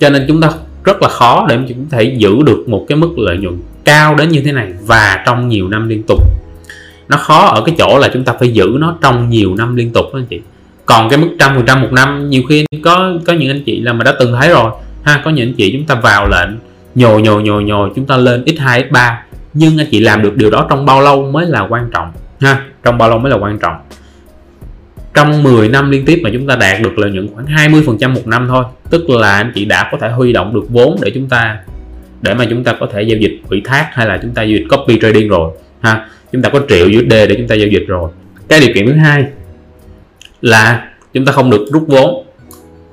Cho 0.00 0.10
nên 0.10 0.24
chúng 0.28 0.40
ta 0.40 0.50
rất 0.84 1.02
là 1.02 1.08
khó 1.08 1.46
để 1.48 1.58
chúng 1.68 1.88
thể 1.90 2.02
giữ 2.02 2.42
được 2.46 2.68
một 2.68 2.84
cái 2.88 2.98
mức 2.98 3.18
lợi 3.18 3.36
nhuận 3.38 3.58
cao 3.84 4.14
đến 4.14 4.28
như 4.28 4.42
thế 4.44 4.52
này 4.52 4.72
và 4.86 5.22
trong 5.26 5.48
nhiều 5.48 5.68
năm 5.68 5.88
liên 5.88 6.02
tục. 6.02 6.22
Nó 7.08 7.16
khó 7.16 7.46
ở 7.46 7.62
cái 7.66 7.74
chỗ 7.78 7.98
là 7.98 8.08
chúng 8.12 8.24
ta 8.24 8.32
phải 8.38 8.52
giữ 8.52 8.76
nó 8.78 8.96
trong 9.00 9.30
nhiều 9.30 9.54
năm 9.54 9.76
liên 9.76 9.90
tục 9.92 10.04
đó 10.12 10.18
anh 10.18 10.26
chị 10.26 10.40
còn 10.88 11.08
cái 11.08 11.18
mức 11.18 11.28
trăm 11.38 11.54
phần 11.54 11.66
trăm 11.66 11.82
một 11.82 11.92
năm, 11.92 12.30
nhiều 12.30 12.42
khi 12.48 12.66
có 12.82 13.12
có 13.26 13.32
những 13.32 13.50
anh 13.50 13.62
chị 13.64 13.80
là 13.80 13.92
mà 13.92 14.04
đã 14.04 14.14
từng 14.18 14.34
thấy 14.40 14.48
rồi. 14.48 14.70
Ha, 15.02 15.20
có 15.24 15.30
những 15.30 15.48
anh 15.48 15.54
chị 15.54 15.72
chúng 15.72 15.86
ta 15.86 15.94
vào 15.94 16.28
lệnh, 16.28 16.50
nhồi 16.94 17.22
nhồi 17.22 17.42
nhồi 17.42 17.64
nhồi, 17.64 17.90
chúng 17.96 18.06
ta 18.06 18.16
lên 18.16 18.44
x2 18.44 18.88
x3 18.88 19.14
nhưng 19.54 19.78
anh 19.78 19.86
chị 19.90 20.00
làm 20.00 20.22
được 20.22 20.36
điều 20.36 20.50
đó 20.50 20.66
trong 20.70 20.86
bao 20.86 21.00
lâu 21.00 21.30
mới 21.30 21.46
là 21.46 21.66
quan 21.68 21.90
trọng? 21.94 22.12
Ha, 22.40 22.62
trong 22.82 22.98
bao 22.98 23.10
lâu 23.10 23.18
mới 23.18 23.30
là 23.30 23.36
quan 23.36 23.58
trọng? 23.58 23.74
Trong 25.14 25.42
10 25.42 25.68
năm 25.68 25.90
liên 25.90 26.04
tiếp 26.04 26.20
mà 26.22 26.30
chúng 26.32 26.46
ta 26.46 26.56
đạt 26.56 26.82
được 26.82 26.98
lợi 26.98 27.10
nhuận 27.10 27.28
khoảng 27.34 27.46
20% 27.46 28.14
một 28.14 28.26
năm 28.26 28.46
thôi. 28.48 28.64
Tức 28.90 29.10
là 29.10 29.32
anh 29.32 29.52
chị 29.54 29.64
đã 29.64 29.88
có 29.92 29.98
thể 30.00 30.10
huy 30.10 30.32
động 30.32 30.54
được 30.54 30.64
vốn 30.68 30.96
để 31.02 31.10
chúng 31.14 31.28
ta, 31.28 31.58
để 32.22 32.34
mà 32.34 32.46
chúng 32.50 32.64
ta 32.64 32.74
có 32.80 32.86
thể 32.92 33.02
giao 33.02 33.18
dịch 33.18 33.40
ủy 33.48 33.62
thác 33.64 33.88
hay 33.92 34.06
là 34.06 34.18
chúng 34.22 34.30
ta 34.30 34.42
giao 34.42 34.58
dịch 34.58 34.66
copy 34.70 34.98
trading 35.00 35.28
rồi. 35.28 35.50
Ha, 35.80 36.06
chúng 36.32 36.42
ta 36.42 36.48
có 36.48 36.60
triệu 36.68 36.86
USD 36.86 37.10
để 37.10 37.34
chúng 37.38 37.48
ta 37.48 37.54
giao 37.54 37.68
dịch 37.68 37.84
rồi. 37.88 38.10
Cái 38.48 38.60
điều 38.60 38.70
kiện 38.74 38.86
thứ 38.86 38.92
hai 38.92 39.24
là 40.40 40.88
chúng 41.14 41.24
ta 41.24 41.32
không 41.32 41.50
được 41.50 41.66
rút 41.72 41.84
vốn. 41.88 42.24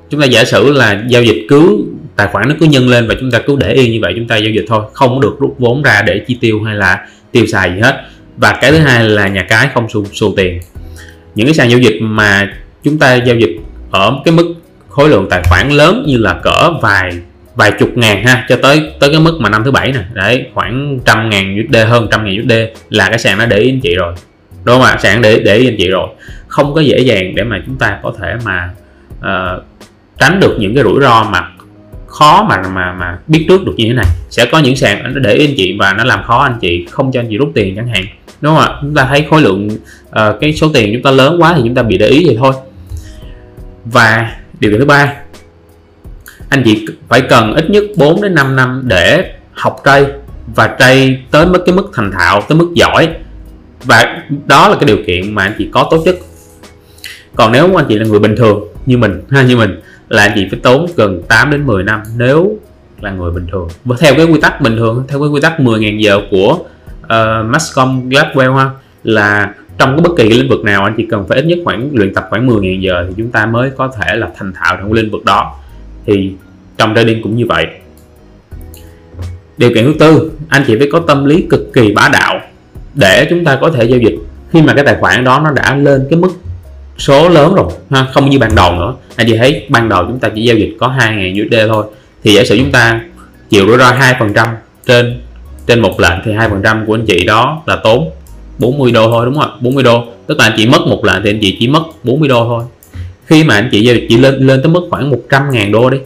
Chúng 0.10 0.22
ta 0.22 0.28
giả 0.28 0.46
sử 0.46 0.72
là 0.72 1.04
giao 1.08 1.24
dịch 1.24 1.46
cứ 1.50 1.84
tài 2.16 2.28
khoản 2.28 2.50
nó 2.50 2.56
cứ 2.60 2.66
nhân 2.66 2.90
lên 2.90 3.08
và 3.08 3.16
chúng 3.20 3.32
ta 3.32 3.40
cứ 3.40 3.56
để 3.60 3.74
yên 3.74 3.92
như 3.92 4.00
vậy 4.02 4.14
chúng 4.16 4.28
ta 4.28 4.38
giao 4.38 4.52
dịch 4.52 4.66
thôi 4.68 4.84
không 4.94 5.22
được 5.22 5.36
rút 5.40 5.56
vốn 5.60 5.82
ra 5.82 6.02
để 6.02 6.20
chi 6.28 6.38
tiêu 6.42 6.62
hay 6.64 6.76
là 6.76 7.08
tiêu 7.32 7.46
xài 7.46 7.72
gì 7.76 7.82
hết. 7.82 8.02
Và 8.38 8.58
cái 8.62 8.72
thứ 8.72 8.78
hai 8.78 9.04
là 9.04 9.28
nhà 9.28 9.46
cái 9.50 9.70
không 9.74 9.90
xù, 9.90 10.06
xù 10.14 10.34
tiền. 10.38 10.60
Những 11.36 11.48
cái 11.48 11.54
sàn 11.54 11.70
giao 11.70 11.80
dịch 11.80 11.98
mà 12.02 12.54
chúng 12.84 13.00
ta 13.00 13.16
giao 13.16 13.36
dịch 13.36 13.58
ở 13.92 14.20
cái 14.26 14.34
mức 14.34 14.54
khối 14.90 15.10
lượng 15.10 15.28
tài 15.30 15.42
khoản 15.44 15.70
lớn 15.70 16.04
như 16.08 16.18
là 16.18 16.40
cỡ 16.44 16.72
vài 16.82 17.12
vài 17.56 17.72
chục 17.72 17.98
ngàn 17.98 18.24
ha 18.24 18.46
cho 18.50 18.56
tới 18.62 18.82
tới 19.00 19.10
cái 19.10 19.20
mức 19.20 19.38
mà 19.40 19.50
năm 19.50 19.64
thứ 19.64 19.72
bảy 19.72 19.92
nè 19.92 20.00
đấy 20.14 20.46
khoảng 20.54 21.00
trăm 21.06 21.30
ngàn 21.30 21.58
USD 21.60 21.78
hơn 21.88 22.08
trăm 22.12 22.26
ngàn 22.26 22.40
USD 22.40 22.54
là 22.90 23.10
cái 23.10 23.20
sàn 23.20 23.38
nó 23.38 23.46
để 23.46 23.58
ý 23.58 23.70
anh 23.70 23.80
chị 23.80 23.96
rồi 23.96 24.14
đúng 24.66 24.76
không 24.76 24.84
ạ? 24.84 24.98
Sàn 25.04 25.22
để 25.22 25.40
để 25.40 25.66
anh 25.68 25.76
chị 25.78 25.90
rồi. 25.90 26.08
Không 26.48 26.74
có 26.74 26.82
dễ 26.82 27.00
dàng 27.00 27.36
để 27.36 27.44
mà 27.44 27.62
chúng 27.66 27.76
ta 27.76 28.00
có 28.04 28.14
thể 28.20 28.36
mà 28.46 28.70
uh, 29.20 29.64
tránh 30.20 30.40
được 30.40 30.56
những 30.60 30.76
cái 30.76 30.84
rủi 30.84 31.02
ro 31.02 31.24
mà 31.24 31.48
khó 32.08 32.46
mà 32.50 32.62
mà 32.76 32.94
mà 32.94 33.18
biết 33.28 33.46
trước 33.50 33.66
được 33.66 33.74
như 33.78 33.86
thế 33.88 33.94
này. 33.94 34.06
Sẽ 34.30 34.46
có 34.46 34.60
những 34.60 34.76
sàn 34.76 35.14
nó 35.14 35.20
để 35.20 35.34
ý 35.34 35.48
anh 35.48 35.56
chị 35.58 35.78
và 35.80 35.94
nó 35.94 36.04
làm 36.04 36.24
khó 36.24 36.44
anh 36.44 36.58
chị 36.62 36.86
không 36.92 37.12
cho 37.12 37.20
anh 37.20 37.28
chị 37.30 37.38
rút 37.38 37.52
tiền 37.56 37.76
chẳng 37.76 37.88
hạn. 37.88 38.06
Đúng 38.42 38.56
không 38.56 38.64
ạ? 38.64 38.78
Chúng 38.82 38.96
ta 38.96 39.06
thấy 39.10 39.26
khối 39.30 39.42
lượng 39.42 39.70
uh, 40.10 40.16
cái 40.42 40.54
số 40.54 40.70
tiền 40.74 40.90
chúng 40.94 41.04
ta 41.04 41.12
lớn 41.12 41.42
quá 41.42 41.54
thì 41.56 41.62
chúng 41.64 41.76
ta 41.76 41.84
bị 41.84 41.98
để 41.98 42.08
ý 42.08 42.26
vậy 42.26 42.36
thôi. 42.40 42.54
Và 43.86 44.32
điều 44.60 44.78
thứ 44.80 44.86
ba 44.86 45.14
anh 46.50 46.64
chị 46.66 46.86
phải 47.10 47.22
cần 47.22 47.54
ít 47.54 47.70
nhất 47.70 47.84
4 47.96 48.22
đến 48.22 48.36
5 48.36 48.56
năm 48.56 48.82
để 48.86 49.34
học 49.52 49.82
trade 49.86 50.12
và 50.56 50.76
trade 50.80 51.18
tới 51.32 51.46
mức 51.46 51.64
cái 51.66 51.76
mức 51.76 51.92
thành 51.94 52.12
thạo 52.12 52.42
tới 52.50 52.58
mức 52.58 52.72
giỏi 52.74 53.10
và 53.86 54.24
đó 54.46 54.70
là 54.70 54.76
cái 54.76 54.88
điều 54.88 54.98
kiện 55.08 55.36
mà 55.36 55.44
anh 55.44 55.54
chị 55.58 55.70
có 55.72 55.88
tố 55.92 56.04
chất 56.06 56.16
còn 57.36 57.52
nếu 57.52 57.76
anh 57.76 57.86
chị 57.90 58.00
là 58.00 58.06
người 58.06 58.20
bình 58.20 58.36
thường 58.36 58.64
như 58.86 58.98
mình 58.98 59.22
ha 59.30 59.44
như 59.44 59.58
mình 59.58 59.80
là 60.10 60.24
anh 60.24 60.32
chị 60.36 60.48
phải 60.52 60.60
tốn 60.64 60.88
gần 60.96 61.22
8 61.28 61.52
đến 61.52 61.66
10 61.66 61.84
năm 61.84 62.02
nếu 62.18 62.60
là 63.02 63.12
người 63.12 63.32
bình 63.32 63.48
thường. 63.52 63.68
Và 63.86 63.96
theo 64.00 64.16
cái 64.16 64.26
quy 64.26 64.40
tắc 64.42 64.62
bình 64.62 64.76
thường 64.78 65.04
theo 65.08 65.20
cái 65.20 65.30
quy 65.30 65.42
tắc 65.42 65.60
10.000 65.60 66.00
giờ 66.00 66.22
của 66.32 66.60
uh, 67.04 67.46
Mascom 67.46 68.10
Gladwell 68.10 68.56
ha 68.56 68.70
là 69.04 69.54
trong 69.78 69.90
cái 69.90 70.02
bất 70.02 70.18
kỳ 70.18 70.30
cái 70.30 70.38
lĩnh 70.40 70.50
vực 70.50 70.64
nào 70.64 70.84
anh 70.84 70.94
chỉ 70.98 71.06
cần 71.10 71.28
phải 71.28 71.38
ít 71.38 71.46
nhất 71.46 71.60
khoảng 71.64 71.90
luyện 71.94 72.14
tập 72.14 72.28
khoảng 72.30 72.48
10.000 72.48 72.80
giờ 72.80 73.06
thì 73.08 73.14
chúng 73.18 73.32
ta 73.32 73.46
mới 73.46 73.70
có 73.78 73.88
thể 73.88 74.16
là 74.16 74.30
thành 74.38 74.54
thạo 74.54 74.78
trong 74.78 74.94
lĩnh 74.94 75.12
vực 75.12 75.26
đó. 75.26 75.56
Thì 76.06 76.34
trong 76.78 76.96
trading 76.96 77.22
cũng 77.24 77.36
như 77.36 77.46
vậy. 77.46 77.68
Điều 79.58 79.70
kiện 79.74 79.86
thứ 79.86 79.94
tư 80.00 80.32
anh 80.50 80.64
chị 80.68 80.76
phải 80.78 80.90
có 80.92 81.00
tâm 81.00 81.26
lý 81.26 81.46
cực 81.50 81.74
kỳ 81.74 81.94
bá 81.94 82.10
đạo 82.14 82.40
để 82.96 83.28
chúng 83.30 83.46
ta 83.46 83.58
có 83.62 83.70
thể 83.70 83.84
giao 83.84 84.00
dịch. 84.00 84.16
Khi 84.52 84.62
mà 84.62 84.74
cái 84.74 84.86
tài 84.86 84.96
khoản 85.00 85.24
đó 85.24 85.42
nó 85.44 85.52
đã 85.52 85.76
lên 85.76 86.08
cái 86.10 86.20
mức 86.20 86.30
số 86.98 87.30
lớn 87.30 87.56
rồi, 87.56 87.72
ha, 87.90 88.08
không 88.14 88.30
như 88.30 88.40
ban 88.40 88.56
đầu 88.56 88.72
nữa. 88.72 88.94
Anh 89.16 89.28
chị 89.28 89.38
thấy 89.38 89.66
ban 89.70 89.90
đầu 89.90 90.06
chúng 90.08 90.20
ta 90.20 90.30
chỉ 90.36 90.44
giao 90.44 90.58
dịch 90.58 90.76
có 90.80 90.94
2.000 91.00 91.46
USD 91.46 91.56
thôi, 91.68 91.86
thì 92.24 92.34
giả 92.34 92.44
sử 92.44 92.58
chúng 92.58 92.72
ta 92.72 93.02
chịu 93.50 93.68
rủi 93.68 93.78
ro 93.78 93.92
hai 93.92 94.16
phần 94.20 94.34
trăm 94.34 94.48
trên 94.86 95.22
trên 95.68 95.80
một 95.80 96.00
lệnh 96.00 96.20
thì 96.26 96.34
hai 96.34 96.50
phần 96.50 96.62
trăm 96.64 96.86
của 96.86 96.96
anh 96.96 97.06
chị 97.06 97.26
đó 97.26 97.62
là 97.66 97.76
tốn 97.84 98.10
40 98.60 98.92
đô 98.92 99.12
thôi, 99.12 99.26
đúng 99.26 99.36
không 99.36 99.44
ạ? 99.44 99.58
40 99.62 99.84
đô. 99.84 100.04
Tức 100.28 100.40
là 100.40 100.46
anh 100.46 100.54
chị 100.58 100.68
mất 100.68 100.82
một 100.88 101.06
lệnh 101.06 101.24
thì 101.24 101.30
anh 101.30 101.40
chị 101.42 101.58
chỉ 101.60 101.68
mất 101.68 101.84
40 102.04 102.30
đô 102.30 102.46
thôi. 102.46 102.64
Khi 103.26 103.44
mà 103.44 103.56
anh 103.56 103.70
chị 103.72 103.84
giao 103.84 103.96
dịch 103.96 104.06
chỉ 104.10 104.18
lên 104.18 104.36
lên 104.48 104.62
tới 104.64 104.72
mức 104.72 104.88
khoảng 104.90 105.12
100.000 105.12 105.72
đô 105.72 105.90
đi 105.90 105.98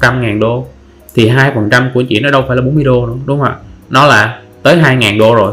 100.000 0.00 0.40
đô, 0.40 0.66
thì 1.14 1.28
hai 1.28 1.52
phần 1.54 1.70
trăm 1.70 1.90
của 1.94 2.00
anh 2.00 2.06
chị 2.06 2.20
nó 2.20 2.30
đâu 2.30 2.44
phải 2.48 2.56
là 2.56 2.62
40 2.62 2.84
đô 2.84 3.06
nữa, 3.06 3.14
đúng 3.26 3.38
không 3.38 3.48
ạ? 3.48 3.56
Nó 3.90 4.06
là 4.06 4.40
tới 4.62 4.76
2.000 4.76 5.18
đô 5.18 5.34
rồi 5.34 5.52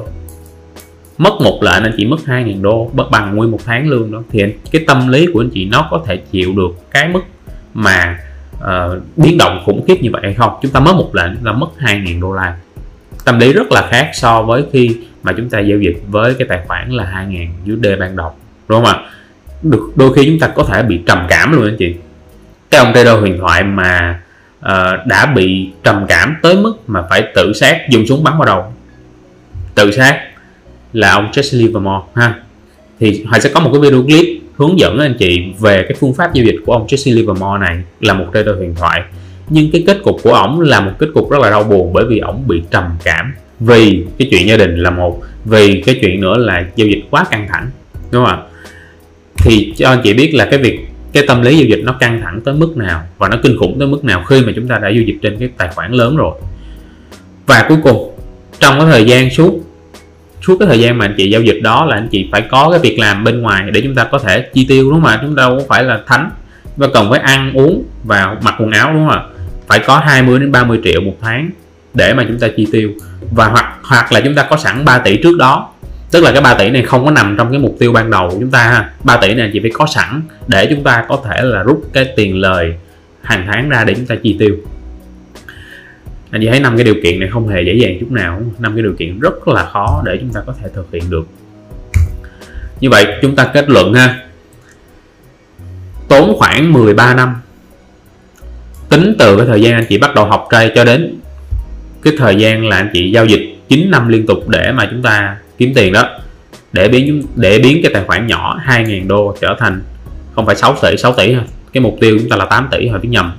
mất 1.22 1.42
một 1.42 1.64
lệnh 1.64 1.84
anh 1.84 1.94
chị 1.98 2.06
mất 2.06 2.26
2 2.26 2.44
ngàn 2.44 2.62
đô 2.62 2.92
bất 2.94 3.12
bằng 3.12 3.36
nguyên 3.36 3.52
một 3.52 3.60
tháng 3.66 3.88
lương 3.88 4.12
đó. 4.12 4.22
Thì 4.32 4.44
cái 4.72 4.84
tâm 4.88 5.08
lý 5.08 5.28
của 5.34 5.42
anh 5.42 5.50
chị 5.54 5.66
nó 5.66 5.88
có 5.92 6.04
thể 6.06 6.18
chịu 6.18 6.54
được 6.56 6.92
cái 6.92 7.08
mức 7.08 7.20
mà 7.74 8.20
uh, 8.58 8.68
biến 9.16 9.38
động 9.38 9.62
khủng 9.66 9.86
khiếp 9.88 10.02
như 10.02 10.10
vậy 10.14 10.22
hay 10.24 10.34
không? 10.34 10.52
Chúng 10.62 10.72
ta 10.72 10.80
mất 10.80 10.96
một 10.96 11.16
lệnh 11.16 11.32
là 11.44 11.52
mất 11.52 11.68
2 11.78 12.00
ngàn 12.00 12.20
đô 12.20 12.34
la. 12.34 12.58
Tâm 13.26 13.40
lý 13.40 13.54
rất 13.54 13.72
là 13.72 13.88
khác 13.90 14.10
so 14.14 14.42
với 14.42 14.64
khi 14.72 14.98
mà 15.24 15.34
chúng 15.38 15.50
ta 15.50 15.60
giao 15.60 15.80
dịch 15.80 16.04
với 16.08 16.34
cái 16.34 16.48
tài 16.48 16.60
khoản 16.68 16.90
là 16.90 17.06
2 17.06 17.26
ngàn 17.26 17.54
USD 17.74 17.88
ban 18.00 18.16
đầu 18.16 18.34
đúng 18.68 18.86
không 18.86 18.94
ạ? 18.94 19.04
Được 19.62 19.92
đôi 19.96 20.14
khi 20.14 20.26
chúng 20.26 20.40
ta 20.40 20.48
có 20.48 20.64
thể 20.64 20.84
bị 20.84 21.02
trầm 21.08 21.26
cảm 21.30 21.52
luôn 21.52 21.66
anh 21.66 21.78
chị. 21.80 21.96
Cái 22.70 22.86
ông 22.86 22.94
trader 22.94 23.20
huyền 23.20 23.38
thoại 23.40 23.64
mà 23.64 24.20
uh, 24.60 25.06
đã 25.06 25.26
bị 25.26 25.70
trầm 25.84 26.06
cảm 26.08 26.36
tới 26.42 26.56
mức 26.56 26.74
mà 26.88 27.02
phải 27.10 27.24
tự 27.36 27.54
sát 27.54 27.90
dùng 27.90 28.06
súng 28.08 28.24
bắn 28.24 28.38
vào 28.38 28.46
đầu. 28.46 28.74
Tự 29.76 29.92
sát 29.92 30.31
là 30.94 31.12
ông 31.12 31.32
Jesse 31.32 31.58
Livermore, 31.58 32.06
ha. 32.16 32.40
Thì 33.00 33.24
họ 33.28 33.40
sẽ 33.40 33.50
có 33.54 33.60
một 33.60 33.70
cái 33.74 33.82
video 33.82 34.04
clip 34.04 34.42
hướng 34.56 34.80
dẫn 34.80 34.98
anh 34.98 35.16
chị 35.20 35.44
về 35.60 35.84
cái 35.84 35.98
phương 36.00 36.14
pháp 36.14 36.34
giao 36.34 36.46
dịch 36.46 36.56
của 36.66 36.74
ông 36.74 36.88
Jesse 36.88 37.16
Livermore 37.16 37.60
này 37.60 37.78
là 38.00 38.14
một 38.14 38.26
trader 38.34 38.56
huyền 38.58 38.76
thoại. 38.76 39.02
Nhưng 39.50 39.72
cái 39.72 39.84
kết 39.88 39.98
cục 40.04 40.16
của 40.24 40.34
ổng 40.34 40.62
là 40.62 40.80
một 40.80 40.92
kết 41.00 41.08
cục 41.14 41.32
rất 41.32 41.40
là 41.42 41.50
đau 41.50 41.64
buồn 41.64 41.94
bởi 41.94 42.06
vì 42.06 42.20
ổng 42.20 42.48
bị 42.48 42.64
trầm 42.72 42.84
cảm 43.04 43.34
vì 43.60 44.06
cái 44.18 44.28
chuyện 44.32 44.48
gia 44.48 44.58
đình 44.58 44.76
là 44.78 44.90
một, 44.90 45.22
vì 45.46 45.82
cái 45.86 45.98
chuyện 46.02 46.22
nữa 46.22 46.38
là 46.38 46.66
giao 46.76 46.88
dịch 46.88 47.04
quá 47.10 47.26
căng 47.32 47.48
thẳng, 47.50 47.70
đúng 48.12 48.26
không 48.26 48.34
ạ? 48.34 48.38
Thì 49.38 49.74
cho 49.78 49.90
anh 49.90 50.02
chị 50.04 50.14
biết 50.14 50.34
là 50.34 50.46
cái 50.46 50.60
việc, 50.60 50.80
cái 51.14 51.24
tâm 51.28 51.42
lý 51.42 51.58
giao 51.58 51.68
dịch 51.68 51.82
nó 51.84 51.94
căng 51.94 52.22
thẳng 52.22 52.42
tới 52.46 52.54
mức 52.54 52.78
nào 52.78 53.04
và 53.18 53.30
nó 53.30 53.38
kinh 53.44 53.58
khủng 53.58 53.80
tới 53.80 53.88
mức 53.88 54.06
nào 54.06 54.24
khi 54.24 54.42
mà 54.42 54.52
chúng 54.56 54.68
ta 54.68 54.78
đã 54.78 54.90
giao 54.90 55.04
dịch 55.04 55.18
trên 55.22 55.38
cái 55.40 55.50
tài 55.58 55.70
khoản 55.76 55.92
lớn 55.92 56.16
rồi. 56.16 56.36
Và 57.46 57.66
cuối 57.70 57.78
cùng, 57.84 58.12
trong 58.60 58.80
cái 58.80 58.88
thời 58.92 59.06
gian 59.06 59.30
suốt 59.30 59.60
suốt 60.42 60.58
cái 60.60 60.68
thời 60.68 60.80
gian 60.80 60.98
mà 60.98 61.06
anh 61.06 61.14
chị 61.18 61.30
giao 61.30 61.42
dịch 61.42 61.60
đó 61.64 61.86
là 61.86 61.96
anh 61.96 62.08
chị 62.12 62.30
phải 62.32 62.42
có 62.42 62.70
cái 62.72 62.80
việc 62.80 63.00
làm 63.00 63.24
bên 63.24 63.42
ngoài 63.42 63.64
để 63.74 63.82
chúng 63.82 63.96
ta 63.96 64.04
có 64.04 64.20
thể 64.20 64.50
chi 64.54 64.66
tiêu, 64.70 64.84
đúng 64.84 65.02
không 65.02 65.06
ạ? 65.06 65.20
Chúng 65.22 65.36
ta 65.36 65.48
cũng 65.48 65.68
phải 65.68 65.84
là 65.84 66.00
thánh. 66.08 66.30
Và 66.78 66.88
cần 66.94 67.10
phải 67.10 67.20
ăn, 67.20 67.52
uống 67.54 67.84
và 68.04 68.38
mặc 68.42 68.56
quần 68.60 68.72
áo, 68.72 68.94
đúng 68.94 69.08
không 69.08 69.18
ạ? 69.18 69.24
Phải 69.68 69.80
có 69.80 70.00
20 70.00 70.40
đến 70.40 70.52
30 70.52 70.80
triệu 70.84 71.02
một 71.02 71.16
tháng 71.22 71.50
để 71.94 72.14
mà 72.14 72.26
chúng 72.28 72.40
ta 72.40 72.48
chi 72.58 72.68
tiêu. 72.72 72.92
Và 73.32 73.46
hoặc 73.46 73.76
hoặc 73.84 74.12
là 74.12 74.22
chúng 74.22 74.36
ta 74.36 74.44
có 74.44 74.58
sẵn 74.58 74.86
3 74.86 74.98
tỷ 74.98 75.18
trước 75.18 75.38
đó. 75.38 75.70
Tức 76.12 76.24
là 76.24 76.32
cái 76.32 76.42
3 76.42 76.54
tỷ 76.54 76.70
này 76.70 76.84
không 76.84 77.06
có 77.06 77.12
nằm 77.12 77.36
trong 77.38 77.52
cái 77.52 77.60
mục 77.60 77.76
tiêu 77.80 77.92
ban 77.92 78.12
đầu 78.12 78.30
của 78.30 78.38
chúng 78.40 78.52
ta 78.52 78.64
ha. 78.64 78.90
3 79.04 79.18
tỷ 79.18 79.34
này 79.34 79.50
chỉ 79.54 79.60
phải 79.60 79.72
có 79.74 79.86
sẵn 79.86 80.22
để 80.48 80.68
chúng 80.70 80.84
ta 80.84 81.06
có 81.10 81.22
thể 81.26 81.42
là 81.42 81.64
rút 81.64 81.84
cái 81.94 82.06
tiền 82.16 82.38
lời 82.38 82.74
hàng 83.22 83.48
tháng 83.48 83.70
ra 83.70 83.84
để 83.84 83.94
chúng 83.94 84.06
ta 84.06 84.16
chi 84.24 84.36
tiêu 84.40 84.56
anh 86.32 86.42
chị 86.42 86.48
thấy 86.48 86.60
năm 86.60 86.78
cái 86.78 86.84
điều 86.84 86.96
kiện 87.04 87.20
này 87.20 87.30
không 87.30 87.48
hề 87.48 87.62
dễ 87.62 87.74
dàng 87.74 87.98
chút 88.00 88.12
nào 88.12 88.42
năm 88.60 88.74
cái 88.76 88.84
điều 88.84 88.94
kiện 89.00 89.20
rất 89.20 89.48
là 89.48 89.66
khó 89.66 90.02
để 90.06 90.18
chúng 90.22 90.34
ta 90.34 90.42
có 90.46 90.54
thể 90.62 90.70
thực 90.76 90.92
hiện 90.92 91.04
được. 91.10 91.28
Như 92.80 92.90
vậy, 92.90 93.06
chúng 93.22 93.36
ta 93.36 93.46
kết 93.54 93.70
luận 93.70 93.94
ha. 93.94 94.20
Tốn 96.08 96.34
khoảng 96.38 96.74
13 96.74 97.14
năm. 97.14 97.36
Tính 98.90 99.16
từ 99.20 99.38
cái 99.38 99.46
thời 99.46 99.62
gian 99.62 99.74
anh 99.74 99.86
chị 99.90 99.98
bắt 99.98 100.16
đầu 100.16 100.26
học 100.26 100.48
trade 100.52 100.74
cho 100.76 100.84
đến 100.84 101.20
cái 102.02 102.14
thời 102.18 102.36
gian 102.36 102.68
là 102.68 102.78
anh 102.78 102.90
chị 102.94 103.12
giao 103.12 103.26
dịch 103.26 103.58
9 103.70 103.92
năm 103.92 104.08
liên 104.08 104.26
tục 104.26 104.50
để 104.50 104.72
mà 104.72 104.88
chúng 104.92 105.02
ta 105.02 105.38
kiếm 105.58 105.72
tiền 105.76 105.94
đó, 105.94 106.20
để 106.74 106.88
biến 106.88 107.24
để 107.36 107.60
biến 107.60 107.80
cái 107.84 107.94
tài 107.94 108.04
khoản 108.04 108.28
nhỏ 108.28 108.60
2.000 108.66 109.08
đô 109.08 109.36
trở 109.42 109.56
thành 109.60 109.82
không 110.36 110.46
phải 110.46 110.56
6 110.56 110.76
tỷ 110.82 110.98
6 110.98 111.14
tỷ 111.14 111.34
thôi. 111.34 111.44
Cái 111.74 111.82
mục 111.82 111.98
tiêu 112.02 112.18
chúng 112.20 112.30
ta 112.30 112.36
là 112.36 112.46
8 112.46 112.68
tỷ 112.72 112.88
hồi 112.88 113.00
biết 113.00 113.10
nhầm. 113.10 113.32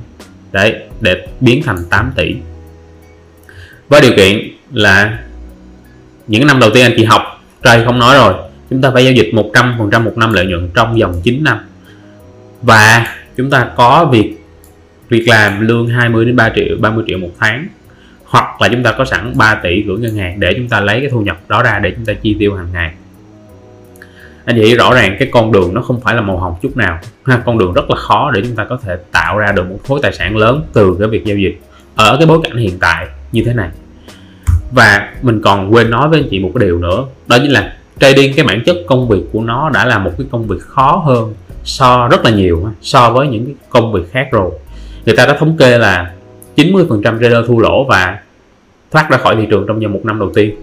Đấy, 0.53 0.75
để 1.01 1.27
biến 1.41 1.63
thành 1.63 1.77
8 1.91 2.13
tỷ 2.17 2.35
với 3.93 4.01
điều 4.01 4.13
kiện 4.17 4.49
là 4.73 5.19
những 6.27 6.47
năm 6.47 6.61
đầu 6.61 6.71
tiên 6.75 6.85
anh 6.85 6.93
chị 6.97 7.05
học 7.05 7.23
trai 7.63 7.85
không 7.85 7.99
nói 7.99 8.17
rồi. 8.17 8.35
Chúng 8.71 8.83
ta 8.83 8.91
phải 8.95 9.05
giao 9.05 9.13
dịch 9.13 9.31
100% 9.33 10.05
một 10.05 10.13
năm 10.17 10.33
lợi 10.33 10.47
nhuận 10.47 10.71
trong 10.75 10.99
vòng 11.01 11.21
9 11.23 11.45
năm. 11.45 11.59
Và 12.63 13.07
chúng 13.37 13.51
ta 13.51 13.71
có 13.77 14.09
việc 14.13 14.37
việc 15.09 15.29
làm 15.29 15.67
lương 15.67 15.87
20 15.89 16.25
đến 16.25 16.37
3 16.37 16.51
triệu 16.55 16.77
30 16.81 17.05
triệu 17.07 17.19
một 17.19 17.31
tháng. 17.39 17.69
Hoặc 18.25 18.63
là 18.63 18.69
chúng 18.69 18.83
ta 18.83 18.93
có 18.93 19.05
sẵn 19.05 19.33
3 19.37 19.55
tỷ 19.55 19.83
gửi 19.83 19.99
ngân 19.99 20.17
hàng 20.17 20.41
để 20.41 20.55
chúng 20.57 20.69
ta 20.69 20.81
lấy 20.81 21.01
cái 21.01 21.09
thu 21.11 21.21
nhập 21.21 21.41
đó 21.49 21.63
ra 21.63 21.79
để 21.79 21.93
chúng 21.97 22.05
ta 22.05 22.13
chi 22.13 22.37
tiêu 22.39 22.55
hàng 22.55 22.69
ngày. 22.73 22.93
Anh 24.45 24.57
chị 24.57 24.75
rõ 24.75 24.95
ràng 24.95 25.17
cái 25.19 25.29
con 25.33 25.53
đường 25.53 25.75
nó 25.75 25.83
không 25.83 26.01
phải 26.01 26.15
là 26.15 26.21
màu 26.21 26.39
hồng 26.39 26.55
chút 26.63 26.77
nào. 26.77 26.99
Ha, 27.25 27.43
con 27.45 27.59
đường 27.59 27.73
rất 27.73 27.91
là 27.91 27.97
khó 27.97 28.31
để 28.31 28.41
chúng 28.45 28.57
ta 28.57 28.65
có 28.65 28.79
thể 28.83 28.97
tạo 29.13 29.39
ra 29.39 29.53
được 29.53 29.71
một 29.71 29.79
khối 29.89 30.01
tài 30.03 30.13
sản 30.13 30.37
lớn 30.37 30.63
từ 30.73 30.97
cái 30.99 31.09
việc 31.09 31.25
giao 31.25 31.37
dịch 31.37 31.61
ở 31.95 32.17
cái 32.19 32.27
bối 32.27 32.41
cảnh 32.43 32.57
hiện 32.57 32.79
tại 32.81 33.07
như 33.33 33.43
thế 33.45 33.55
này 33.55 33.69
và 34.73 35.13
mình 35.23 35.41
còn 35.43 35.75
quên 35.75 35.91
nói 35.91 36.09
với 36.09 36.21
anh 36.21 36.29
chị 36.31 36.39
một 36.39 36.51
cái 36.55 36.67
điều 36.67 36.79
nữa. 36.79 37.05
Đó 37.27 37.39
chính 37.43 37.51
là 37.51 37.77
trading 38.01 38.33
cái 38.37 38.45
bản 38.45 38.63
chất 38.67 38.77
công 38.87 39.09
việc 39.09 39.23
của 39.33 39.41
nó 39.41 39.71
đã 39.71 39.85
là 39.85 39.99
một 39.99 40.11
cái 40.19 40.27
công 40.31 40.47
việc 40.47 40.61
khó 40.61 41.03
hơn 41.07 41.35
so 41.65 42.09
rất 42.09 42.25
là 42.25 42.31
nhiều 42.31 42.69
so 42.83 43.11
với 43.11 43.29
những 43.29 43.45
cái 43.45 43.55
công 43.71 43.93
việc 43.93 44.13
khác 44.13 44.29
rồi. 44.33 44.51
Người 45.07 45.17
ta 45.17 45.27
đã 45.27 45.37
thống 45.39 45.57
kê 45.57 45.79
là 45.79 46.13
90% 46.57 47.03
trader 47.03 47.47
thua 47.47 47.59
lỗ 47.59 47.85
và 47.85 48.19
thoát 48.91 49.11
ra 49.11 49.19
khỏi 49.19 49.37
thị 49.37 49.47
trường 49.51 49.65
trong 49.69 49.81
vòng 49.81 49.93
một 49.93 50.01
năm 50.05 50.19
đầu 50.19 50.33
tiên. 50.35 50.55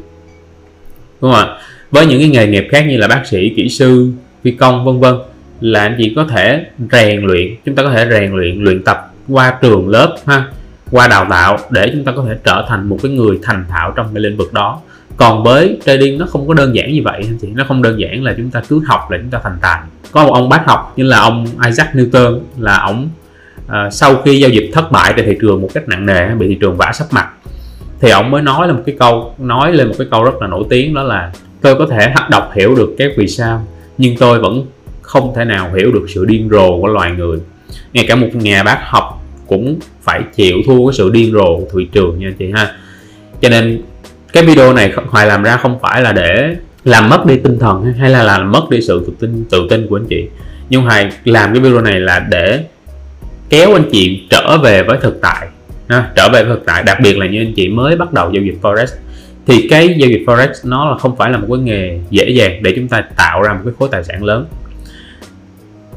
Đúng 1.22 1.32
không 1.32 1.50
ạ? 1.50 1.58
Với 1.92 2.06
những 2.06 2.20
cái 2.20 2.30
nghề 2.30 2.48
nghiệp 2.48 2.68
khác 2.72 2.86
như 2.88 2.98
là 2.98 3.08
bác 3.08 3.28
sĩ, 3.28 3.54
kỹ 3.56 3.70
sư, 3.70 4.12
phi 4.44 4.52
công, 4.52 4.86
vân 4.86 5.00
vân 5.00 5.16
là 5.62 5.82
anh 5.82 5.96
chị 5.98 6.14
có 6.16 6.24
thể 6.24 6.66
rèn 6.92 7.22
luyện, 7.22 7.56
chúng 7.66 7.76
ta 7.76 7.84
có 7.84 7.90
thể 7.90 8.08
rèn 8.10 8.32
luyện 8.32 8.64
luyện 8.64 8.84
tập 8.84 9.14
qua 9.28 9.58
trường 9.62 9.90
lớp 9.90 10.16
ha 10.26 10.46
qua 10.92 11.08
đào 11.08 11.28
tạo 11.30 11.58
để 11.70 11.90
chúng 11.94 12.04
ta 12.04 12.12
có 12.16 12.26
thể 12.28 12.36
trở 12.44 12.66
thành 12.68 12.90
một 12.90 12.98
cái 13.04 13.12
người 13.12 13.40
thành 13.44 13.66
thạo 13.70 13.92
trong 13.96 14.08
cái 14.14 14.24
lĩnh 14.24 14.38
vực 14.38 14.54
đó. 14.54 14.80
Còn 15.18 15.44
với 15.44 15.80
trading 15.86 16.18
nó 16.18 16.26
không 16.26 16.48
có 16.48 16.54
đơn 16.54 16.76
giản 16.76 16.94
như 16.94 17.02
vậy 17.04 17.22
anh 17.24 17.38
chị 17.42 17.48
nó 17.54 17.64
không 17.68 17.82
đơn 17.82 18.00
giản 18.00 18.24
là 18.24 18.34
chúng 18.38 18.52
ta 18.52 18.62
cứ 18.70 18.82
học 18.86 19.12
là 19.12 19.18
chúng 19.18 19.30
ta 19.30 19.40
thành 19.44 19.58
tài. 19.62 19.82
Có 20.12 20.26
một 20.26 20.34
ông 20.34 20.50
bác 20.50 20.66
học 20.66 20.94
như 20.96 21.04
là 21.04 21.20
ông 21.20 21.46
Isaac 21.66 21.96
Newton 21.96 22.40
là 22.58 22.78
ông 22.78 23.10
uh, 23.66 23.72
sau 23.92 24.22
khi 24.26 24.40
giao 24.40 24.50
dịch 24.50 24.70
thất 24.74 24.92
bại 24.92 25.14
tại 25.16 25.26
thị 25.26 25.38
trường 25.42 25.62
một 25.62 25.70
cách 25.74 25.88
nặng 25.88 26.06
nề 26.06 26.36
bị 26.36 26.48
thị 26.48 26.58
trường 26.62 26.78
vả 26.78 26.92
sắp 26.94 27.08
mặt 27.12 27.30
thì 28.02 28.10
ông 28.10 28.32
mới 28.32 28.42
nói 28.42 28.68
là 28.68 28.74
một 28.74 28.84
cái 28.86 28.96
câu 29.00 29.36
nói 29.38 29.74
lên 29.74 29.88
một 29.88 29.96
cái 29.98 30.08
câu 30.12 30.24
rất 30.24 30.42
là 30.42 30.48
nổi 30.48 30.64
tiếng 30.70 30.94
đó 30.94 31.04
là 31.04 31.32
tôi 31.62 31.76
có 31.76 31.86
thể 31.86 32.14
đọc 32.30 32.52
hiểu 32.56 32.76
được 32.76 32.96
cái 32.98 33.08
vì 33.18 33.28
sao 33.28 33.68
nhưng 33.98 34.18
tôi 34.18 34.40
vẫn 34.40 34.66
không 35.02 35.34
thể 35.36 35.46
nào 35.46 35.74
hiểu 35.74 35.92
được 35.92 36.06
sự 36.08 36.26
điên 36.26 36.50
rồ 36.52 36.82
của 36.82 36.88
loài 36.88 37.12
người. 37.12 37.38
Ngay 37.94 38.06
cả 38.08 38.16
một 38.16 38.28
nhà 38.34 38.64
bác 38.64 38.80
học 38.84 39.19
cũng 39.50 39.80
phải 40.02 40.22
chịu 40.36 40.58
thua 40.66 40.88
cái 40.88 40.94
sự 40.98 41.10
điên 41.10 41.32
rồ 41.32 41.58
của 41.58 41.80
thị 41.80 41.88
trường 41.92 42.20
nha 42.20 42.34
chị 42.40 42.52
ha. 42.54 42.72
Cho 43.42 43.50
nên 43.50 43.82
cái 44.34 44.44
video 44.44 44.74
này 44.74 44.94
hoài 45.08 45.28
làm 45.28 45.44
ra 45.44 45.58
không 45.58 45.80
phải 45.82 46.02
là 46.02 46.12
để 46.12 46.56
làm 46.84 47.10
mất 47.10 47.26
đi 47.26 47.38
tinh 47.44 47.60
thần 47.60 47.94
hay 47.94 48.10
là 48.10 48.24
làm 48.24 48.52
mất 48.52 48.70
đi 48.70 48.82
sự 48.82 49.04
tự 49.08 49.14
tin 49.20 49.46
tự 49.50 49.68
tin 49.70 49.88
của 49.88 49.98
anh 49.98 50.06
chị. 50.10 50.28
Nhưng 50.70 50.82
hoài 50.82 51.12
làm 51.26 51.54
cái 51.54 51.62
video 51.62 51.82
này 51.82 52.00
là 52.00 52.20
để 52.20 52.64
kéo 53.50 53.74
anh 53.74 53.90
chị 53.92 54.22
trở 54.30 54.58
về 54.58 54.84
với 54.84 54.98
thực 55.02 55.22
tại 55.22 55.48
ha, 55.88 56.12
trở 56.16 56.30
về 56.30 56.44
với 56.44 56.56
thực 56.56 56.66
tại. 56.66 56.84
Đặc 56.84 56.98
biệt 57.04 57.18
là 57.18 57.28
như 57.28 57.42
anh 57.42 57.54
chị 57.54 57.68
mới 57.68 57.96
bắt 57.96 58.14
đầu 58.14 58.32
giao 58.34 58.44
dịch 58.44 58.58
forex. 58.62 58.88
Thì 59.46 59.68
cái 59.70 59.96
giao 59.98 60.10
dịch 60.10 60.24
forex 60.26 60.50
nó 60.64 60.90
là 60.90 60.98
không 60.98 61.16
phải 61.16 61.32
là 61.32 61.38
một 61.38 61.48
cái 61.50 61.58
nghề 61.58 62.00
dễ 62.10 62.30
dàng 62.30 62.64
để 62.64 62.74
chúng 62.76 62.88
ta 62.88 63.04
tạo 63.18 63.42
ra 63.42 63.54
một 63.54 63.60
cái 63.66 63.74
khối 63.80 63.90
tài 63.92 64.04
sản 64.04 64.24
lớn 64.24 64.46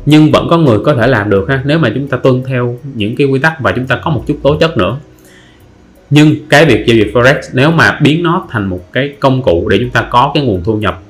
nhưng 0.06 0.32
vẫn 0.32 0.47
có 0.50 0.59
người 0.59 0.78
có 0.85 0.94
thể 0.94 1.06
làm 1.06 1.30
được 1.30 1.47
ha, 1.49 1.62
nếu 1.64 1.78
mà 1.78 1.90
chúng 1.94 2.09
ta 2.09 2.16
tuân 2.16 2.42
theo 2.47 2.78
những 2.94 3.16
cái 3.16 3.26
quy 3.26 3.40
tắc 3.40 3.61
và 3.61 3.73
chúng 3.73 3.87
ta 3.87 4.00
có 4.04 4.11
một 4.11 4.25
chút 4.26 4.38
tố 4.42 4.56
chất 4.56 4.76
nữa. 4.76 4.99
Nhưng 6.11 6.35
cái 6.49 6.64
việc 6.64 6.87
giao 6.87 6.97
dịch 6.97 7.11
forex, 7.14 7.35
nếu 7.52 7.71
mà 7.71 7.99
biến 8.02 8.23
nó 8.23 8.47
thành 8.50 8.66
một 8.66 8.92
cái 8.92 9.12
công 9.21 9.42
cụ 9.42 9.68
để 9.68 9.78
chúng 9.80 9.90
ta 9.90 10.06
có 10.11 10.30
cái 10.35 10.42
nguồn 10.44 10.64
thu 10.64 10.76
nhập 10.76 11.02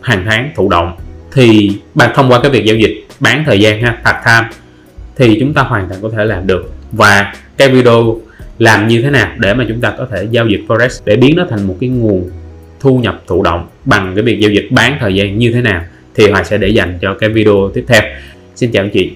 hàng 0.00 0.24
tháng 0.26 0.50
thụ 0.56 0.68
động, 0.68 0.92
thì 1.32 1.72
bạn 1.94 2.10
thông 2.14 2.30
qua 2.30 2.40
cái 2.42 2.50
việc 2.50 2.64
giao 2.64 2.76
dịch 2.76 3.04
bán 3.20 3.44
thời 3.46 3.60
gian 3.60 3.82
ha, 3.82 3.98
part 4.04 4.16
time, 4.26 4.48
thì 5.16 5.40
chúng 5.40 5.54
ta 5.54 5.62
hoàn 5.62 5.88
toàn 5.88 6.02
có 6.02 6.10
thể 6.16 6.24
làm 6.24 6.46
được. 6.46 6.72
Và 6.92 7.34
cái 7.56 7.68
video 7.68 8.20
làm 8.58 8.88
như 8.88 9.02
thế 9.02 9.10
nào 9.10 9.28
để 9.38 9.54
mà 9.54 9.64
chúng 9.68 9.80
ta 9.80 9.94
có 9.98 10.06
thể 10.10 10.28
giao 10.30 10.46
dịch 10.46 10.64
forex 10.68 11.02
để 11.04 11.16
biến 11.16 11.36
nó 11.36 11.46
thành 11.50 11.66
một 11.66 11.76
cái 11.80 11.88
nguồn 11.88 12.30
thu 12.80 12.98
nhập 12.98 13.22
thụ 13.26 13.42
động 13.42 13.66
bằng 13.84 14.12
cái 14.14 14.24
việc 14.24 14.40
giao 14.40 14.50
dịch 14.50 14.68
bán 14.70 14.96
thời 15.00 15.14
gian 15.14 15.38
như 15.38 15.52
thế 15.52 15.60
nào? 15.60 15.82
Thì 16.14 16.30
Hoàng 16.30 16.44
sẽ 16.44 16.58
để 16.58 16.68
dành 16.68 16.98
cho 17.00 17.14
cái 17.14 17.30
video 17.30 17.70
tiếp 17.74 17.84
theo. 17.88 18.02
Xin 18.54 18.70
chào 18.72 18.84
anh 18.84 18.90
chị. 18.90 19.12